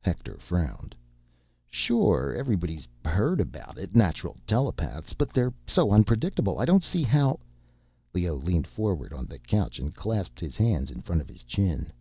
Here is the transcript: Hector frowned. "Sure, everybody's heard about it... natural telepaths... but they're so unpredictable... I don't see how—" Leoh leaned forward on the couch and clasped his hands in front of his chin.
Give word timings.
Hector 0.00 0.38
frowned. 0.38 0.94
"Sure, 1.68 2.34
everybody's 2.34 2.88
heard 3.04 3.38
about 3.38 3.76
it... 3.76 3.94
natural 3.94 4.38
telepaths... 4.46 5.12
but 5.12 5.28
they're 5.30 5.52
so 5.66 5.92
unpredictable... 5.92 6.58
I 6.58 6.64
don't 6.64 6.82
see 6.82 7.02
how—" 7.02 7.38
Leoh 8.14 8.36
leaned 8.36 8.66
forward 8.66 9.12
on 9.12 9.26
the 9.26 9.38
couch 9.38 9.78
and 9.78 9.94
clasped 9.94 10.40
his 10.40 10.56
hands 10.56 10.90
in 10.90 11.02
front 11.02 11.20
of 11.20 11.28
his 11.28 11.42
chin. 11.42 11.92